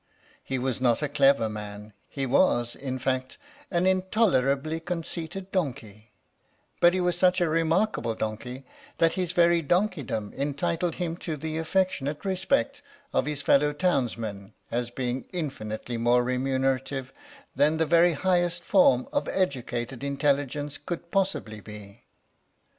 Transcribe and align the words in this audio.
He 0.43 0.57
was 0.57 0.81
not 0.81 1.03
a 1.03 1.07
clever 1.07 1.47
man 1.47 1.93
he 2.09 2.25
was, 2.25 2.75
in 2.75 2.97
fact, 2.97 3.37
an 3.69 3.85
intolerably 3.85 4.79
conceited 4.79 5.51
donkey 5.51 6.09
but 6.79 6.95
he 6.95 6.99
was 6.99 7.15
such 7.15 7.39
a 7.39 7.47
remarkable 7.47 8.15
donkey 8.15 8.65
that 8.97 9.13
his 9.13 9.31
very 9.31 9.61
donkeydom 9.61 10.33
entitled 10.33 10.95
him 10.95 11.17
to 11.17 11.37
the 11.37 11.59
affectionate 11.59 12.25
respect 12.25 12.81
of 13.13 13.27
his 13.27 13.43
fellow 13.43 13.73
townsmen 13.73 14.55
as 14.71 14.89
being 14.89 15.27
infinitely 15.33 15.97
more 15.97 16.23
remunerative 16.23 17.13
than 17.55 17.77
the 17.77 17.85
very 17.85 18.13
highest 18.13 18.63
form 18.63 19.07
of 19.13 19.27
educated 19.27 20.03
intelligence 20.03 20.79
could 20.79 21.11
possibly 21.11 21.59
be. 21.61 22.05